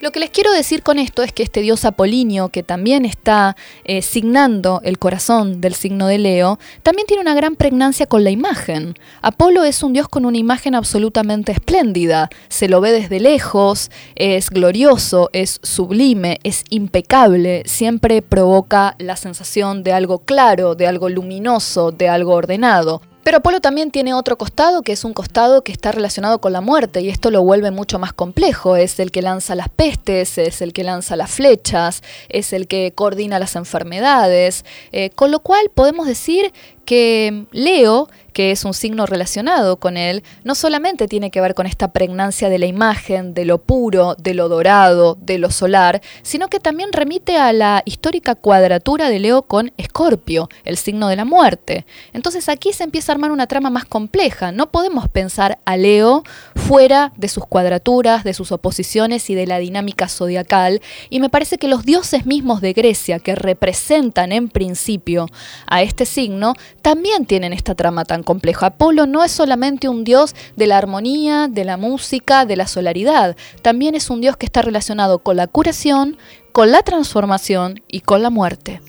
Lo 0.00 0.12
que 0.12 0.20
les 0.20 0.30
quiero 0.30 0.50
decir 0.50 0.82
con 0.82 0.98
esto 0.98 1.22
es 1.22 1.30
que 1.30 1.42
este 1.42 1.60
dios 1.60 1.84
Apolinio, 1.84 2.48
que 2.48 2.62
también 2.62 3.04
está 3.04 3.54
eh, 3.84 4.00
signando 4.00 4.80
el 4.82 4.98
corazón 4.98 5.60
del 5.60 5.74
signo 5.74 6.06
de 6.06 6.16
Leo, 6.16 6.58
también 6.82 7.06
tiene 7.06 7.20
una 7.20 7.34
gran 7.34 7.54
pregnancia 7.54 8.06
con 8.06 8.24
la 8.24 8.30
imagen. 8.30 8.94
Apolo 9.20 9.62
es 9.62 9.82
un 9.82 9.92
dios 9.92 10.08
con 10.08 10.24
una 10.24 10.38
imagen 10.38 10.74
absolutamente 10.74 11.52
espléndida. 11.52 12.30
Se 12.48 12.66
lo 12.66 12.80
ve 12.80 12.92
desde 12.92 13.20
lejos, 13.20 13.90
es 14.14 14.48
glorioso, 14.48 15.28
es 15.34 15.60
sublime, 15.62 16.40
es 16.44 16.64
impecable, 16.70 17.62
siempre 17.66 18.22
provoca 18.22 18.96
la 18.98 19.16
sensación 19.16 19.82
de 19.82 19.92
algo 19.92 20.20
claro, 20.20 20.76
de 20.76 20.86
algo 20.86 21.10
luminoso, 21.10 21.92
de 21.92 22.08
algo 22.08 22.32
ordenado. 22.32 23.02
Pero 23.22 23.38
Apolo 23.38 23.60
también 23.60 23.90
tiene 23.90 24.14
otro 24.14 24.38
costado, 24.38 24.82
que 24.82 24.92
es 24.92 25.04
un 25.04 25.12
costado 25.12 25.62
que 25.62 25.72
está 25.72 25.92
relacionado 25.92 26.40
con 26.40 26.52
la 26.52 26.62
muerte, 26.62 27.02
y 27.02 27.10
esto 27.10 27.30
lo 27.30 27.42
vuelve 27.42 27.70
mucho 27.70 27.98
más 27.98 28.12
complejo. 28.14 28.76
Es 28.76 28.98
el 28.98 29.10
que 29.10 29.20
lanza 29.20 29.54
las 29.54 29.68
pestes, 29.68 30.38
es 30.38 30.62
el 30.62 30.72
que 30.72 30.84
lanza 30.84 31.16
las 31.16 31.30
flechas, 31.30 32.02
es 32.30 32.52
el 32.54 32.66
que 32.66 32.92
coordina 32.94 33.38
las 33.38 33.56
enfermedades, 33.56 34.64
eh, 34.92 35.10
con 35.10 35.30
lo 35.30 35.40
cual 35.40 35.70
podemos 35.74 36.06
decir 36.06 36.52
que 36.84 37.46
Leo, 37.52 38.08
que 38.32 38.52
es 38.52 38.64
un 38.64 38.74
signo 38.74 39.06
relacionado 39.06 39.78
con 39.78 39.96
él, 39.96 40.22
no 40.44 40.54
solamente 40.54 41.08
tiene 41.08 41.30
que 41.30 41.40
ver 41.40 41.54
con 41.54 41.66
esta 41.66 41.92
pregnancia 41.92 42.48
de 42.48 42.58
la 42.58 42.66
imagen, 42.66 43.34
de 43.34 43.44
lo 43.44 43.58
puro, 43.58 44.14
de 44.16 44.34
lo 44.34 44.48
dorado, 44.48 45.18
de 45.20 45.38
lo 45.38 45.50
solar, 45.50 46.00
sino 46.22 46.48
que 46.48 46.60
también 46.60 46.92
remite 46.92 47.36
a 47.36 47.52
la 47.52 47.82
histórica 47.84 48.34
cuadratura 48.34 49.10
de 49.10 49.18
Leo 49.18 49.42
con 49.42 49.72
Escorpio, 49.76 50.48
el 50.64 50.76
signo 50.76 51.08
de 51.08 51.16
la 51.16 51.24
muerte. 51.24 51.86
Entonces 52.12 52.48
aquí 52.48 52.72
se 52.72 52.84
empieza 52.84 53.12
a 53.12 53.14
armar 53.14 53.32
una 53.32 53.46
trama 53.46 53.70
más 53.70 53.84
compleja. 53.84 54.52
No 54.52 54.70
podemos 54.70 55.08
pensar 55.08 55.58
a 55.64 55.76
Leo 55.76 56.22
fuera 56.54 57.12
de 57.16 57.28
sus 57.28 57.46
cuadraturas, 57.46 58.24
de 58.24 58.34
sus 58.34 58.52
oposiciones 58.52 59.28
y 59.30 59.34
de 59.34 59.46
la 59.46 59.58
dinámica 59.58 60.08
zodiacal, 60.08 60.80
y 61.08 61.20
me 61.20 61.30
parece 61.30 61.58
que 61.58 61.68
los 61.68 61.84
dioses 61.84 62.26
mismos 62.26 62.60
de 62.60 62.72
Grecia 62.72 63.18
que 63.18 63.34
representan 63.34 64.32
en 64.32 64.48
principio 64.48 65.26
a 65.66 65.82
este 65.82 66.06
signo 66.06 66.54
también 66.82 67.26
tienen 67.26 67.52
esta 67.52 67.74
trama 67.74 68.04
tan 68.04 68.22
compleja. 68.22 68.66
Apolo 68.66 69.06
no 69.06 69.24
es 69.24 69.32
solamente 69.32 69.88
un 69.88 70.04
dios 70.04 70.34
de 70.56 70.66
la 70.66 70.78
armonía, 70.78 71.48
de 71.48 71.64
la 71.64 71.76
música, 71.76 72.46
de 72.46 72.56
la 72.56 72.66
solaridad, 72.66 73.36
también 73.62 73.94
es 73.94 74.10
un 74.10 74.20
dios 74.20 74.36
que 74.36 74.46
está 74.46 74.62
relacionado 74.62 75.20
con 75.20 75.36
la 75.36 75.46
curación, 75.46 76.16
con 76.52 76.70
la 76.70 76.82
transformación 76.82 77.82
y 77.88 78.00
con 78.00 78.22
la 78.22 78.30
muerte. 78.30 78.80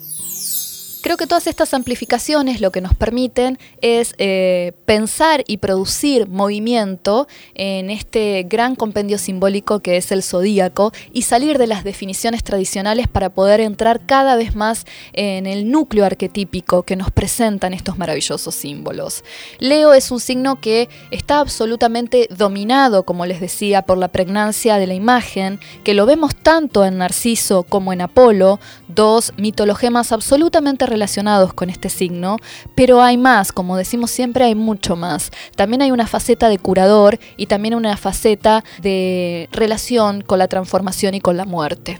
Creo 1.02 1.18
que 1.18 1.26
todas 1.26 1.48
estas 1.48 1.74
amplificaciones 1.74 2.62
lo 2.62 2.72
que 2.72 2.80
nos 2.80 2.94
permiten 2.94 3.58
es 3.82 4.14
eh, 4.20 4.74
pensar 4.86 5.44
y 5.48 5.58
producir 5.58 6.28
movimiento 6.28 7.28
en 7.56 7.90
este 7.90 8.46
gran 8.48 8.76
compendio 8.76 9.18
simbólico 9.18 9.80
que 9.80 9.98
es 9.98 10.12
el 10.12 10.22
zodíaco 10.22 10.92
y 11.12 11.24
salir 11.24 11.58
de 11.58 11.66
las 11.66 11.84
definiciones 11.84 12.44
tradicionales 12.44 13.08
para 13.08 13.30
poder 13.30 13.62
entrar 13.62 14.06
cada 14.06 14.36
vez 14.36 14.56
más 14.56 14.86
en 15.14 15.48
el 15.48 15.72
núcleo 15.72 16.06
arquetípico 16.06 16.84
que 16.84 16.96
nos 16.96 17.10
presentan 17.10 17.74
estos 17.74 17.98
maravillosos 17.98 18.54
símbolos. 18.54 19.24
Leo 19.58 19.94
es 19.94 20.12
un 20.12 20.20
signo 20.20 20.62
que 20.62 20.88
está 21.10 21.40
absolutamente 21.40 22.28
dominado, 22.30 23.04
como 23.04 23.26
les 23.26 23.42
decía, 23.42 23.82
por 23.82 23.98
la 23.98 24.10
pregnancia 24.10 24.78
de 24.78 24.86
la 24.86 24.94
imagen, 24.94 25.60
que 25.84 25.96
lo 25.96 26.06
vemos 26.06 26.36
tanto 26.36 26.86
en 26.86 27.00
Narciso 27.00 27.64
como 27.64 27.92
en 27.92 28.02
Apolo, 28.02 28.60
dos 28.88 29.34
mitologemas 29.38 30.12
absolutamente 30.12 30.86
relacionados 30.92 31.54
con 31.54 31.70
este 31.70 31.90
signo, 31.90 32.38
pero 32.76 33.02
hay 33.02 33.18
más, 33.18 33.52
como 33.52 33.78
decimos 33.78 34.12
siempre, 34.12 34.46
hay 34.46 34.56
mucho 34.56 34.96
más. 34.96 35.32
También 35.56 35.82
hay 35.82 35.92
una 35.92 36.06
faceta 36.06 36.50
de 36.50 36.60
curador 36.60 37.20
y 37.38 37.48
también 37.48 37.74
una 37.74 37.98
faceta 37.98 38.64
de 38.82 39.50
relación 39.52 40.22
con 40.22 40.38
la 40.38 40.48
transformación 40.48 41.16
y 41.16 41.22
con 41.22 41.38
la 41.38 41.46
muerte. 41.46 42.00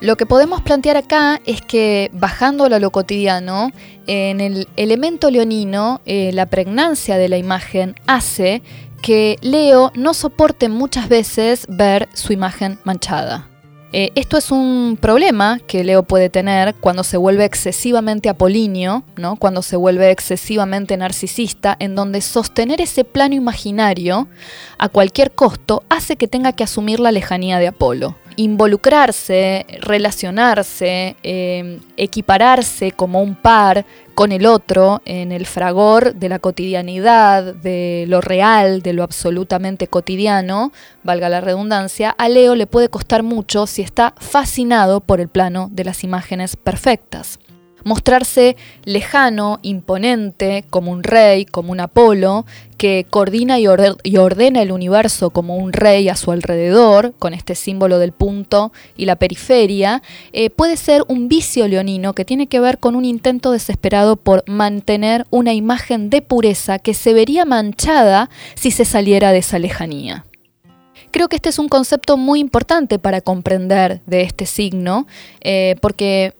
Lo 0.00 0.16
que 0.16 0.26
podemos 0.26 0.60
plantear 0.60 0.98
acá 0.98 1.40
es 1.46 1.62
que 1.62 2.10
bajándolo 2.12 2.76
a 2.76 2.78
lo 2.78 2.90
cotidiano, 2.90 3.70
en 4.06 4.40
el 4.42 4.68
elemento 4.76 5.30
leonino, 5.30 6.02
eh, 6.04 6.32
la 6.34 6.46
pregnancia 6.46 7.16
de 7.16 7.30
la 7.30 7.38
imagen 7.38 7.94
hace 8.06 8.62
que 9.00 9.38
Leo 9.40 9.92
no 9.94 10.12
soporte 10.12 10.68
muchas 10.68 11.08
veces 11.08 11.66
ver 11.68 12.08
su 12.12 12.34
imagen 12.34 12.78
manchada. 12.84 13.48
Eh, 13.92 14.10
esto 14.14 14.36
es 14.36 14.50
un 14.50 14.98
problema 15.00 15.60
que 15.66 15.84
Leo 15.84 16.02
puede 16.02 16.28
tener 16.28 16.74
cuando 16.74 17.04
se 17.04 17.16
vuelve 17.16 17.44
excesivamente 17.44 18.28
apolíneo, 18.28 19.04
¿no? 19.16 19.36
cuando 19.36 19.62
se 19.62 19.76
vuelve 19.76 20.10
excesivamente 20.10 20.96
narcisista, 20.96 21.76
en 21.78 21.94
donde 21.94 22.20
sostener 22.20 22.80
ese 22.80 23.04
plano 23.04 23.34
imaginario 23.34 24.28
a 24.78 24.88
cualquier 24.88 25.30
costo 25.30 25.84
hace 25.88 26.16
que 26.16 26.28
tenga 26.28 26.52
que 26.52 26.64
asumir 26.64 27.00
la 27.00 27.12
lejanía 27.12 27.58
de 27.58 27.68
Apolo 27.68 28.16
involucrarse, 28.36 29.66
relacionarse, 29.80 31.16
eh, 31.22 31.80
equipararse 31.96 32.92
como 32.92 33.22
un 33.22 33.34
par 33.34 33.86
con 34.16 34.32
el 34.32 34.46
otro 34.46 35.02
en 35.04 35.30
el 35.30 35.44
fragor 35.44 36.14
de 36.14 36.30
la 36.30 36.38
cotidianidad, 36.38 37.54
de 37.54 38.06
lo 38.08 38.22
real, 38.22 38.80
de 38.80 38.94
lo 38.94 39.02
absolutamente 39.02 39.88
cotidiano, 39.88 40.72
valga 41.04 41.28
la 41.28 41.42
redundancia, 41.42 42.10
a 42.16 42.30
Leo 42.30 42.54
le 42.54 42.66
puede 42.66 42.88
costar 42.88 43.22
mucho 43.22 43.66
si 43.66 43.82
está 43.82 44.14
fascinado 44.16 45.02
por 45.02 45.20
el 45.20 45.28
plano 45.28 45.68
de 45.70 45.84
las 45.84 46.02
imágenes 46.02 46.56
perfectas 46.56 47.38
mostrarse 47.86 48.56
lejano, 48.84 49.60
imponente, 49.62 50.64
como 50.70 50.90
un 50.90 51.04
rey, 51.04 51.44
como 51.44 51.70
un 51.70 51.78
Apolo, 51.78 52.44
que 52.76 53.06
coordina 53.08 53.60
y, 53.60 53.68
ordena 53.68 54.60
el 54.60 54.72
universo 54.72 55.30
como 55.30 55.56
un 55.56 55.72
rey 55.72 56.08
a 56.08 56.16
su 56.16 56.32
alrededor, 56.32 57.14
con 57.20 57.32
este 57.32 57.54
símbolo 57.54 58.00
del 58.00 58.10
punto 58.10 58.72
y 58.96 59.06
la 59.06 59.14
periferia, 59.14 60.02
eh, 60.32 60.50
puede 60.50 60.76
ser 60.76 61.04
un 61.06 61.28
vicio 61.28 61.68
leonino 61.68 62.12
que 62.12 62.24
tiene 62.24 62.48
que 62.48 62.58
ver 62.58 62.78
con 62.78 62.96
un 62.96 63.04
intento 63.04 63.52
desesperado 63.52 64.16
por 64.16 64.42
mantener 64.48 65.24
una 65.30 65.54
imagen 65.54 66.10
de 66.10 66.22
pureza 66.22 66.80
que 66.80 66.92
se 66.92 67.14
vería 67.14 67.44
manchada 67.44 68.30
si 68.56 68.72
se 68.72 68.84
saliera 68.84 69.30
de 69.30 69.38
esa 69.38 69.60
lejanía. 69.60 70.24
Creo 71.12 71.28
que 71.28 71.36
este 71.36 71.50
es 71.50 71.60
un 71.60 71.68
concepto 71.68 72.16
muy 72.16 72.40
importante 72.40 72.98
para 72.98 73.20
comprender 73.20 74.02
de 74.06 74.22
este 74.22 74.44
signo, 74.44 75.06
eh, 75.40 75.76
porque 75.80 76.34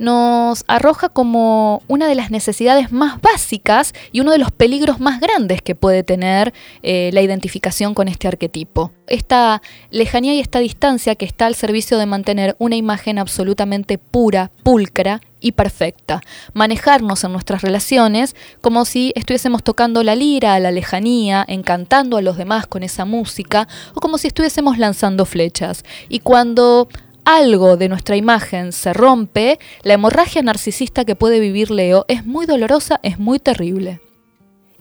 nos 0.00 0.64
arroja 0.66 1.10
como 1.10 1.82
una 1.86 2.08
de 2.08 2.14
las 2.14 2.30
necesidades 2.30 2.90
más 2.90 3.20
básicas 3.20 3.92
y 4.12 4.20
uno 4.20 4.32
de 4.32 4.38
los 4.38 4.50
peligros 4.50 4.98
más 4.98 5.20
grandes 5.20 5.60
que 5.60 5.74
puede 5.74 6.02
tener 6.02 6.54
eh, 6.82 7.10
la 7.12 7.20
identificación 7.20 7.92
con 7.92 8.08
este 8.08 8.26
arquetipo. 8.26 8.92
Esta 9.06 9.60
lejanía 9.90 10.32
y 10.32 10.40
esta 10.40 10.58
distancia 10.58 11.16
que 11.16 11.26
está 11.26 11.44
al 11.44 11.54
servicio 11.54 11.98
de 11.98 12.06
mantener 12.06 12.56
una 12.58 12.76
imagen 12.76 13.18
absolutamente 13.18 13.98
pura, 13.98 14.50
pulcra 14.62 15.20
y 15.38 15.52
perfecta. 15.52 16.22
Manejarnos 16.54 17.22
en 17.24 17.32
nuestras 17.32 17.60
relaciones 17.60 18.34
como 18.62 18.86
si 18.86 19.12
estuviésemos 19.16 19.62
tocando 19.62 20.02
la 20.02 20.14
lira 20.14 20.54
a 20.54 20.60
la 20.60 20.70
lejanía, 20.70 21.44
encantando 21.46 22.16
a 22.16 22.22
los 22.22 22.38
demás 22.38 22.66
con 22.66 22.82
esa 22.82 23.04
música, 23.04 23.68
o 23.94 24.00
como 24.00 24.16
si 24.16 24.28
estuviésemos 24.28 24.78
lanzando 24.78 25.26
flechas. 25.26 25.84
Y 26.08 26.20
cuando 26.20 26.88
algo 27.24 27.76
de 27.76 27.88
nuestra 27.88 28.16
imagen 28.16 28.72
se 28.72 28.92
rompe, 28.92 29.58
la 29.82 29.94
hemorragia 29.94 30.42
narcisista 30.42 31.04
que 31.04 31.16
puede 31.16 31.40
vivir 31.40 31.70
Leo 31.70 32.04
es 32.08 32.24
muy 32.26 32.46
dolorosa, 32.46 33.00
es 33.02 33.18
muy 33.18 33.38
terrible. 33.38 34.00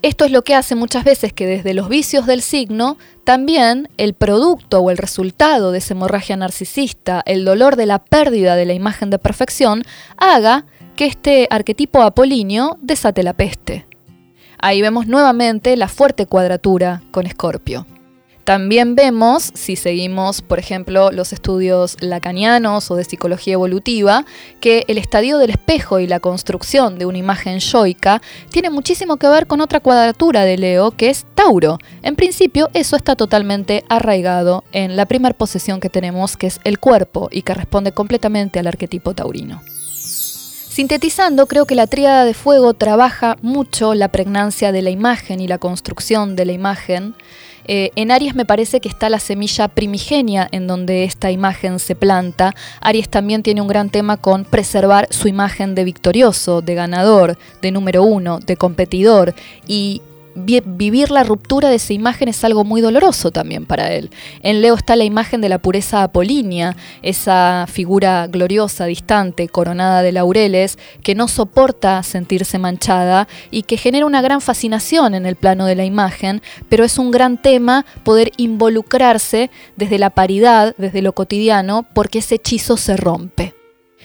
Esto 0.02 0.24
es 0.24 0.32
lo 0.32 0.44
que 0.44 0.56
hace 0.56 0.76
muchas 0.76 1.04
veces 1.04 1.34
que 1.34 1.46
desde 1.46 1.74
los 1.74 1.90
vicios 1.90 2.26
del 2.26 2.42
signo, 2.42 2.98
también 3.26 3.90
el 3.98 4.14
producto 4.14 4.80
o 4.80 4.92
el 4.92 4.98
resultado 4.98 5.74
de 5.74 5.80
esa 5.80 5.94
hemorragia 5.94 6.38
narcisista, 6.38 7.22
el 7.26 7.44
dolor 7.44 7.76
de 7.76 7.86
la 7.86 8.00
pérdida 8.00 8.56
de 8.56 8.66
la 8.66 8.74
imagen 8.74 9.10
de 9.10 9.20
perfección, 9.20 9.84
haga 10.16 10.66
que 10.96 11.06
este 11.06 11.48
arquetipo 11.50 12.02
apolíneo 12.02 12.78
desate 12.82 13.24
la 13.24 13.34
peste. 13.34 13.88
Ahí 14.58 14.82
vemos 14.82 15.08
nuevamente 15.08 15.76
la 15.76 15.90
fuerte 15.90 16.26
cuadratura 16.26 17.02
con 17.12 17.26
Escorpio. 17.26 17.86
También 18.50 18.96
vemos, 18.96 19.52
si 19.54 19.76
seguimos, 19.76 20.42
por 20.42 20.58
ejemplo, 20.58 21.12
los 21.12 21.34
estudios 21.34 21.98
lacanianos 22.00 22.90
o 22.90 22.96
de 22.96 23.04
psicología 23.04 23.54
evolutiva, 23.54 24.26
que 24.60 24.86
el 24.88 24.98
estadio 24.98 25.38
del 25.38 25.52
espejo 25.52 26.00
y 26.00 26.08
la 26.08 26.20
construcción 26.20 26.98
de 26.98 27.06
una 27.06 27.20
imagen 27.20 27.60
yoica 27.60 28.24
tiene 28.50 28.72
muchísimo 28.72 29.18
que 29.18 29.28
ver 29.28 29.46
con 29.46 29.62
otra 29.62 29.82
cuadratura 29.82 30.46
de 30.46 30.58
Leo, 30.58 30.90
que 30.90 31.12
es 31.12 31.28
Tauro. 31.36 31.78
En 32.02 32.16
principio, 32.16 32.72
eso 32.74 32.96
está 32.96 33.16
totalmente 33.16 33.84
arraigado 33.88 34.64
en 34.72 34.96
la 34.96 35.06
primera 35.06 35.38
posesión 35.38 35.80
que 35.80 35.92
tenemos, 35.92 36.36
que 36.36 36.48
es 36.48 36.60
el 36.64 36.80
cuerpo, 36.80 37.30
y 37.32 37.44
que 37.44 37.54
responde 37.54 37.92
completamente 37.92 38.58
al 38.58 38.66
arquetipo 38.66 39.14
taurino. 39.14 39.62
Sintetizando, 40.80 41.46
creo 41.46 41.68
que 41.68 41.76
la 41.76 41.86
tríada 41.86 42.26
de 42.26 42.34
fuego 42.34 42.74
trabaja 42.74 43.38
mucho 43.44 43.94
la 43.94 44.08
pregnancia 44.08 44.72
de 44.72 44.82
la 44.82 44.90
imagen 44.90 45.40
y 45.40 45.48
la 45.48 45.60
construcción 45.60 46.36
de 46.36 46.46
la 46.46 46.54
imagen. 46.54 47.14
Eh, 47.66 47.92
en 47.96 48.12
Aries 48.12 48.36
me 48.36 48.46
parece 48.46 48.80
que 48.80 48.90
está 48.90 49.10
la 49.10 49.20
semilla 49.20 49.68
primigenia 49.68 50.48
en 50.52 50.68
donde 50.68 51.04
esta 51.04 51.32
imagen 51.32 51.80
se 51.80 51.96
planta. 51.96 52.56
Aries 52.82 53.10
también 53.10 53.44
tiene 53.44 53.62
un 53.62 53.68
gran 53.68 53.90
tema 53.90 54.18
con 54.18 54.46
preservar 54.46 55.08
su 55.12 55.28
imagen 55.28 55.76
de 55.76 55.84
victorioso, 55.84 56.62
de 56.62 56.76
ganador, 56.76 57.38
de 57.62 57.72
número 57.72 58.04
uno, 58.04 58.40
de 58.40 58.58
competidor. 58.58 59.34
Y 59.68 60.02
vivir 60.36 61.12
la 61.12 61.24
ruptura 61.24 61.70
de 61.70 61.76
esa 61.76 61.94
imagen 61.94 62.30
es 62.30 62.44
algo 62.44 62.64
muy 62.64 62.82
doloroso 62.82 63.32
también 63.32 63.66
para 63.66 63.92
él. 63.92 64.10
En 64.42 64.62
Leo 64.62 64.76
está 64.76 64.96
la 64.96 65.04
imagen 65.04 65.42
de 65.42 65.50
la 65.50 65.60
pureza 65.60 66.04
apolínea, 66.04 66.76
esa 67.02 67.66
figura 67.68 68.28
gloriosa, 68.28 68.86
distante, 68.86 69.48
coronada 69.48 70.02
de 70.02 70.12
laureles, 70.12 70.78
que 71.04 71.16
no 71.16 71.28
soporta 71.28 72.02
sentirse 72.04 72.58
manchada 72.60 73.28
y 73.52 73.64
que 73.64 73.78
genera 73.78 74.06
una 74.06 74.22
gran 74.22 74.42
fascinación 74.42 75.16
en 75.16 75.26
el 75.26 75.36
plano 75.36 75.66
de 75.66 75.76
la 75.76 75.86
imagen, 75.86 76.42
pero 76.70 76.84
es 76.84 76.98
un 76.98 77.12
gran 77.12 77.42
tema 77.42 77.86
poder 78.04 78.32
involucrarse 78.38 79.50
desde 79.76 80.00
la 80.00 80.10
paridad, 80.10 80.76
desde 80.78 81.02
lo 81.02 81.14
cotidiano, 81.14 81.86
porque 81.94 82.20
ese 82.20 82.36
hechizo 82.36 82.78
se 82.78 82.98
rompe. 82.98 83.59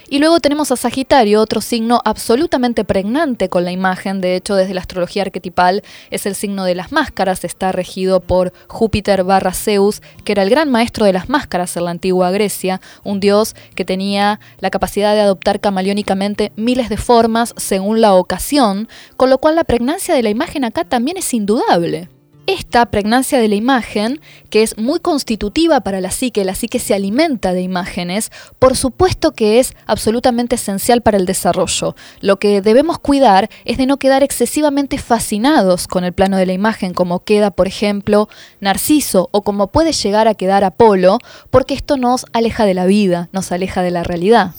Y 0.09 0.19
luego 0.19 0.39
tenemos 0.39 0.71
a 0.71 0.77
Sagitario, 0.77 1.41
otro 1.41 1.61
signo 1.61 2.01
absolutamente 2.05 2.85
pregnante 2.85 3.49
con 3.49 3.65
la 3.65 3.73
imagen, 3.73 4.21
de 4.21 4.37
hecho 4.37 4.55
desde 4.55 4.75
la 4.75 4.83
astrología 4.83 5.23
arquetipal 5.23 5.83
es 6.11 6.27
el 6.27 6.35
signo 6.35 6.65
de 6.65 6.75
las 6.75 6.93
máscaras, 6.93 7.43
está 7.45 7.73
regido 7.73 8.21
por 8.21 8.53
Júpiter 8.69 9.25
barra 9.25 9.55
Zeus, 9.55 10.03
que 10.25 10.33
era 10.33 10.43
el 10.43 10.51
gran 10.51 10.71
maestro 10.71 11.07
de 11.07 11.15
las 11.15 11.29
máscaras 11.29 11.77
en 11.77 11.85
la 11.85 11.91
antigua 11.91 12.31
Grecia, 12.31 12.81
un 13.03 13.19
dios 13.19 13.57
que 13.75 13.85
tenía 13.85 14.41
la 14.59 14.71
capacidad 14.71 15.15
de 15.15 15.23
adoptar 15.23 15.61
camaleónicamente 15.61 16.53
miles 16.55 16.91
de 16.91 16.99
formas 16.99 17.55
según 17.57 18.01
la 18.01 18.15
ocasión, 18.15 18.89
con 19.17 19.31
lo 19.31 19.39
cual 19.39 19.57
la 19.57 19.65
pregnancia 19.65 20.15
de 20.15 20.23
la 20.23 20.31
imagen 20.31 20.65
acá 20.65 20.85
también 20.85 21.17
es 21.17 21.33
indudable 21.33 22.09
esta 22.47 22.87
pregnancia 22.87 23.39
de 23.39 23.49
la 23.49 23.55
imagen, 23.55 24.21
que 24.51 24.63
es 24.63 24.77
muy 24.79 25.01
constitutiva 25.01 25.81
para 25.81 26.01
la 26.01 26.11
psique, 26.11 26.45
la 26.45 26.55
psique 26.55 26.79
se 26.79 26.95
alimenta 26.95 27.53
de 27.53 27.63
imágenes, 27.63 28.31
por 28.59 28.77
supuesto 28.77 29.33
que 29.33 29.59
es 29.59 29.75
absolutamente 29.87 30.57
esencial 30.57 31.01
para 31.01 31.17
el 31.17 31.27
desarrollo. 31.27 31.97
Lo 32.21 32.39
que 32.39 32.61
debemos 32.61 32.99
cuidar 32.99 33.51
es 33.65 33.79
de 33.79 33.87
no 33.87 33.99
quedar 33.99 34.23
excesivamente 34.23 34.99
fascinados 34.99 35.89
con 35.89 36.05
el 36.05 36.13
plano 36.13 36.37
de 36.37 36.47
la 36.47 36.53
imagen, 36.53 36.95
como 36.95 37.25
queda, 37.25 37.51
por 37.51 37.67
ejemplo, 37.67 38.29
Narciso 38.61 39.29
o 39.33 39.43
como 39.43 39.69
puede 39.69 39.93
llegar 39.93 40.29
a 40.29 40.35
quedar 40.35 40.65
Apolo, 40.65 41.19
porque 41.51 41.75
esto 41.75 41.97
nos 41.97 42.27
aleja 42.33 42.65
de 42.65 42.75
la 42.75 42.87
vida, 42.87 43.29
nos 43.33 43.53
aleja 43.53 43.83
de 43.83 43.91
la 43.91 44.03
realidad. 44.03 44.53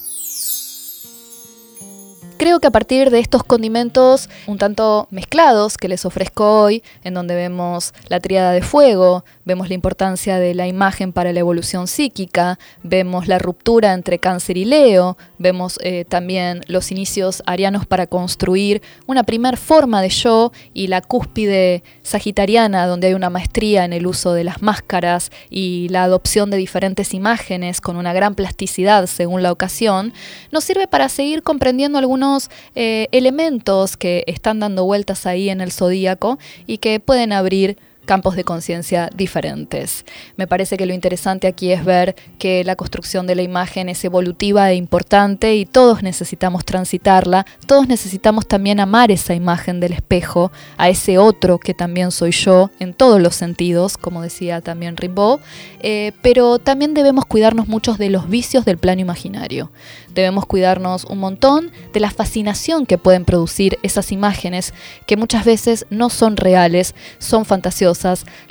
Creo 2.38 2.60
que 2.60 2.68
a 2.68 2.72
partir 2.72 3.12
de 3.12 3.20
estos 3.20 3.44
condimentos 3.44 4.30
un 4.46 4.58
tanto 4.58 5.08
mezclados 5.10 5.78
que 5.78 5.88
les 5.88 6.06
ofrezco 6.06 6.64
hoy, 6.64 6.84
en 7.04 7.14
donde 7.14 7.34
vemos 7.34 7.94
la 8.10 8.20
triada 8.20 8.52
de 8.52 8.62
fuego, 8.62 9.24
vemos 9.46 9.70
la 9.70 9.76
importancia 9.76 10.40
de 10.40 10.54
la 10.54 10.68
imagen 10.68 11.14
para 11.14 11.32
la 11.32 11.40
evolución 11.40 11.88
psíquica, 11.88 12.60
vemos 12.84 13.28
la 13.28 13.40
ruptura 13.40 13.94
entre 13.94 14.20
cáncer 14.20 14.58
y 14.58 14.66
Leo, 14.66 15.18
vemos 15.38 15.80
eh, 15.82 16.04
también 16.06 16.62
los 16.68 16.92
inicios 16.92 17.44
arianos 17.46 17.86
para 17.86 18.08
construir 18.08 18.82
una 19.06 19.24
primer 19.24 19.58
forma 19.58 20.02
de 20.02 20.10
yo 20.10 20.52
y 20.74 20.88
la 20.88 21.02
cúspide 21.02 21.84
sagitariana, 22.02 22.88
donde 22.88 23.08
hay 23.08 23.14
una 23.14 23.30
maestría 23.30 23.86
en 23.86 23.94
el 23.94 24.08
uso 24.08 24.34
de 24.34 24.44
las 24.44 24.62
máscaras 24.62 25.32
y 25.50 25.88
la 25.90 26.04
adopción 26.04 26.50
de 26.50 26.58
diferentes 26.58 27.14
imágenes 27.14 27.82
con 27.82 27.98
una 27.98 28.14
gran 28.14 28.36
plasticidad 28.36 29.06
según 29.06 29.44
la 29.44 29.52
ocasión, 29.52 30.14
nos 30.52 30.64
sirve 30.64 30.88
para 30.88 31.10
seguir 31.10 31.44
comprendiendo 31.44 32.00
algunos 32.00 32.50
eh, 32.74 33.08
elementos 33.12 33.98
que 33.98 34.24
están 34.28 34.60
dando 34.60 34.86
vueltas 34.86 35.26
ahí 35.26 35.50
en 35.50 35.62
el 35.62 35.72
zodíaco 35.72 36.40
y 36.66 36.80
que 36.80 37.00
pueden 37.00 37.32
abrir 37.32 37.78
campos 38.06 38.36
de 38.36 38.44
conciencia 38.44 39.10
diferentes. 39.16 40.06
Me 40.38 40.48
parece 40.48 40.78
que 40.78 40.86
lo 40.86 40.94
interesante 40.94 41.48
aquí 41.48 41.72
es 41.72 41.84
ver 41.84 42.16
que 42.40 42.64
la 42.64 42.76
construcción 42.76 43.28
de 43.28 43.36
la 43.36 43.42
imagen 43.42 43.90
es 43.90 44.04
evolutiva 44.06 44.72
e 44.72 44.76
importante 44.76 45.56
y 45.56 45.66
todos 45.66 46.04
necesitamos 46.04 46.66
transitarla, 46.66 47.46
todos 47.68 47.88
necesitamos 47.88 48.48
también 48.48 48.80
amar 48.80 49.12
esa 49.12 49.34
imagen 49.34 49.80
del 49.80 49.94
espejo, 49.94 50.52
a 50.78 50.90
ese 50.90 51.18
otro 51.18 51.60
que 51.60 51.74
también 51.74 52.12
soy 52.12 52.32
yo 52.32 52.70
en 52.80 52.94
todos 52.94 53.20
los 53.20 53.36
sentidos, 53.36 53.98
como 53.98 54.22
decía 54.22 54.62
también 54.62 54.98
Rimbaud, 54.98 55.40
eh, 55.82 56.12
pero 56.22 56.60
también 56.60 56.94
debemos 56.94 57.26
cuidarnos 57.26 57.68
muchos 57.68 57.98
de 57.98 58.10
los 58.10 58.30
vicios 58.30 58.66
del 58.66 58.78
plano 58.78 59.02
imaginario. 59.02 59.72
Debemos 60.14 60.46
cuidarnos 60.46 61.04
un 61.06 61.20
montón 61.20 61.72
de 61.94 62.00
la 62.00 62.12
fascinación 62.12 62.86
que 62.86 62.98
pueden 62.98 63.26
producir 63.26 63.78
esas 63.84 64.12
imágenes 64.12 64.74
que 65.08 65.18
muchas 65.18 65.44
veces 65.44 65.86
no 65.90 66.10
son 66.10 66.38
reales, 66.38 66.96
son 67.20 67.46
fantasiosas 67.46 67.95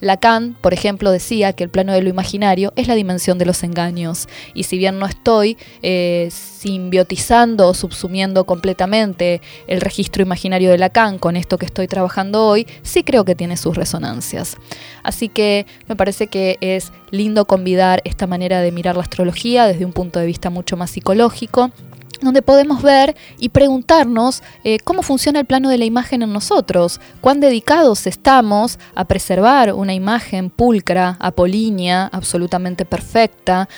Lacan, 0.00 0.56
por 0.60 0.72
ejemplo, 0.72 1.10
decía 1.10 1.52
que 1.52 1.64
el 1.64 1.70
plano 1.70 1.92
de 1.92 2.02
lo 2.02 2.08
imaginario 2.08 2.72
es 2.76 2.88
la 2.88 2.94
dimensión 2.94 3.38
de 3.38 3.46
los 3.46 3.62
engaños. 3.62 4.28
Y 4.54 4.64
si 4.64 4.78
bien 4.78 4.98
no 4.98 5.06
estoy 5.06 5.56
eh, 5.82 6.28
simbiotizando 6.30 7.68
o 7.68 7.74
subsumiendo 7.74 8.44
completamente 8.44 9.40
el 9.66 9.80
registro 9.80 10.22
imaginario 10.22 10.70
de 10.70 10.78
Lacan 10.78 11.18
con 11.18 11.36
esto 11.36 11.58
que 11.58 11.66
estoy 11.66 11.88
trabajando 11.88 12.46
hoy, 12.46 12.66
sí 12.82 13.02
creo 13.02 13.24
que 13.24 13.34
tiene 13.34 13.56
sus 13.56 13.76
resonancias. 13.76 14.56
Así 15.02 15.28
que 15.28 15.66
me 15.88 15.96
parece 15.96 16.28
que 16.28 16.58
es 16.60 16.92
lindo 17.10 17.44
convidar 17.44 18.00
esta 18.04 18.26
manera 18.26 18.60
de 18.60 18.72
mirar 18.72 18.96
la 18.96 19.02
astrología 19.02 19.66
desde 19.66 19.84
un 19.84 19.92
punto 19.92 20.18
de 20.18 20.26
vista 20.26 20.50
mucho 20.50 20.76
más 20.76 20.90
psicológico 20.90 21.70
donde 22.24 22.42
podemos 22.42 22.82
ver 22.82 23.16
y 23.38 23.50
preguntarnos 23.50 24.42
eh, 24.64 24.78
cómo 24.84 25.02
funciona 25.02 25.40
el 25.40 25.46
plano 25.46 25.68
de 25.68 25.78
la 25.78 25.84
imagen 25.84 26.22
en 26.22 26.32
nosotros, 26.32 27.00
cuán 27.20 27.40
dedicados 27.40 28.06
estamos 28.06 28.78
a 28.94 29.04
preservar 29.04 29.72
una 29.72 29.94
imagen 29.94 30.50
pulcra, 30.50 31.16
apolínea, 31.20 32.08
absolutamente 32.12 32.84
perfecta, 32.84 33.68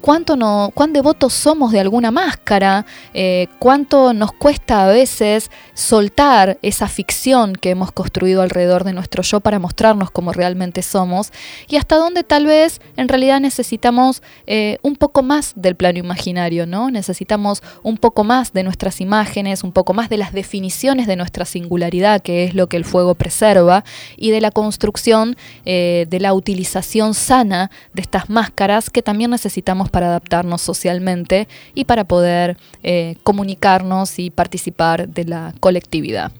cuánto 0.00 0.36
no, 0.36 0.70
cuán 0.74 0.92
devotos 0.92 1.32
somos 1.32 1.72
de 1.72 1.80
alguna 1.80 2.10
máscara, 2.10 2.86
eh, 3.14 3.48
cuánto 3.58 4.12
nos 4.12 4.32
cuesta 4.32 4.84
a 4.84 4.88
veces 4.88 5.50
soltar 5.74 6.58
esa 6.62 6.88
ficción 6.88 7.54
que 7.54 7.70
hemos 7.70 7.92
construido 7.92 8.42
alrededor 8.42 8.84
de 8.84 8.92
nuestro 8.92 9.22
yo 9.22 9.40
para 9.40 9.58
mostrarnos 9.58 10.10
cómo 10.10 10.32
realmente 10.32 10.82
somos 10.82 11.32
y 11.68 11.76
hasta 11.76 11.96
dónde 11.96 12.24
tal 12.24 12.46
vez 12.46 12.80
en 12.96 13.08
realidad 13.08 13.40
necesitamos 13.40 14.22
eh, 14.46 14.78
un 14.82 14.96
poco 14.96 15.22
más 15.22 15.52
del 15.56 15.76
plano 15.76 15.98
imaginario, 15.98 16.66
¿no? 16.66 16.90
Necesitamos 16.90 17.62
un 17.82 17.96
poco 17.96 18.24
más 18.24 18.52
de 18.52 18.62
nuestras 18.62 19.00
imágenes, 19.00 19.64
un 19.64 19.72
poco 19.72 19.94
más 19.94 20.08
de 20.08 20.16
las 20.16 20.32
definiciones 20.32 21.06
de 21.06 21.16
nuestra 21.16 21.44
singularidad, 21.44 22.22
que 22.22 22.44
es 22.44 22.54
lo 22.54 22.68
que 22.68 22.76
el 22.76 22.84
fuego 22.84 23.14
preserva, 23.14 23.84
y 24.16 24.30
de 24.30 24.40
la 24.40 24.50
construcción, 24.50 25.36
eh, 25.64 26.06
de 26.08 26.20
la 26.20 26.34
utilización 26.34 27.14
sana 27.14 27.70
de 27.94 28.02
estas 28.02 28.30
máscaras 28.30 28.90
que 28.90 29.02
también 29.02 29.30
necesitamos 29.30 29.90
para 29.90 30.06
adaptarnos 30.06 30.62
socialmente 30.62 31.48
y 31.74 31.84
para 31.84 32.04
poder 32.04 32.56
eh, 32.82 33.16
comunicarnos 33.22 34.18
y 34.18 34.30
participar 34.30 35.08
de 35.08 35.24
la 35.24 35.54
colectividad. 35.60 36.32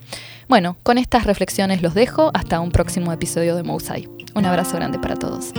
Bueno, 0.47 0.77
con 0.83 0.97
estas 0.97 1.25
reflexiones 1.25 1.81
los 1.81 1.93
dejo 1.93 2.31
hasta 2.33 2.59
un 2.59 2.71
próximo 2.71 3.11
episodio 3.11 3.55
de 3.55 3.63
Mousai. 3.63 4.07
Un 4.35 4.45
abrazo 4.45 4.75
grande 4.75 4.99
para 4.99 5.15
todos. 5.15 5.53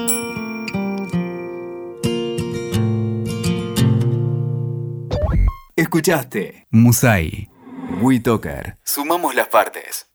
Escuchaste 5.77 6.69
Musai. 6.71 7.51
WeToker. 8.01 8.79
Sumamos 8.85 9.35
las 9.35 9.49
partes. 9.49 10.13